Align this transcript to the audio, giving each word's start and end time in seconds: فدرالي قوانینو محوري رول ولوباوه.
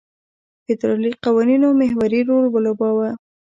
فدرالي 0.63 1.11
قوانینو 1.25 1.67
محوري 1.79 2.21
رول 2.27 2.45
ولوباوه. 2.49 3.09